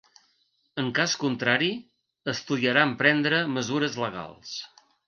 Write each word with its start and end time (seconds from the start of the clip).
En 0.83 0.87
cas 0.99 1.13
contrari, 1.25 1.69
estudiarà 2.35 2.89
emprendre 2.91 3.47
mesures 3.61 4.05
legals. 4.07 4.61